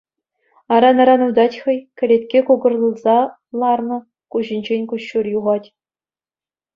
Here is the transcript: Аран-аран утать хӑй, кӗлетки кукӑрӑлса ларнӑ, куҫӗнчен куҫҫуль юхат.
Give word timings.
Аран-аран 0.73 1.21
утать 1.27 1.55
хӑй, 1.61 1.77
кӗлетки 2.01 2.39
кукӑрӑлса 2.47 3.17
ларнӑ, 3.63 3.99
куҫӗнчен 4.35 4.81
куҫҫуль 4.93 5.31
юхат. 5.37 5.63